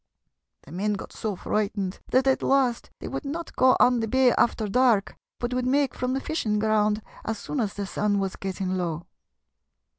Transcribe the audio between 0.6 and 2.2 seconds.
The men got so frightened